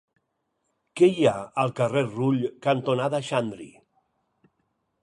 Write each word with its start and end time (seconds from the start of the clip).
Què 1.01 1.09
hi 1.17 1.27
ha 1.31 1.35
al 1.65 1.75
carrer 1.81 2.03
Rull 2.07 2.41
cantonada 2.69 3.21
Xandri? 3.31 3.71